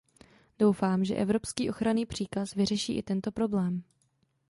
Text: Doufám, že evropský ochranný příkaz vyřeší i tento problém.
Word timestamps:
Doufám, 0.59 1.05
že 1.05 1.15
evropský 1.15 1.69
ochranný 1.69 2.05
příkaz 2.05 2.53
vyřeší 2.55 2.97
i 2.97 3.03
tento 3.03 3.31
problém. 3.31 3.83